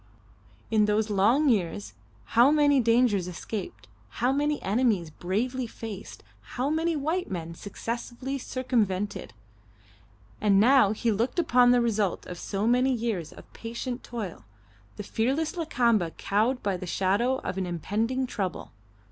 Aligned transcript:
In 0.71 0.85
those 0.85 1.11
long 1.11 1.47
years 1.47 1.93
how 2.33 2.49
many 2.49 2.79
dangers 2.79 3.27
escaped, 3.27 3.87
how 4.09 4.31
many 4.31 4.59
enemies 4.63 5.11
bravely 5.11 5.67
faced, 5.67 6.23
how 6.57 6.71
many 6.71 6.95
white 6.95 7.29
men 7.29 7.53
successfully 7.53 8.39
circumvented! 8.39 9.31
And 10.41 10.59
now 10.59 10.91
he 10.91 11.11
looked 11.11 11.37
upon 11.37 11.69
the 11.69 11.81
result 11.81 12.25
of 12.25 12.39
so 12.39 12.65
many 12.65 12.91
years 12.91 13.31
of 13.31 13.53
patient 13.53 14.03
toil: 14.03 14.43
the 14.95 15.03
fearless 15.03 15.55
Lakamba 15.55 16.17
cowed 16.17 16.63
by 16.63 16.77
the 16.77 16.87
shadow 16.87 17.35
of 17.41 17.59
an 17.59 17.67
impending 17.67 18.25
trouble. 18.25 18.71